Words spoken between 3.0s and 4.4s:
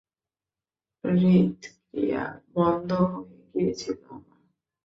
হয়ে গিয়েছিল আমার।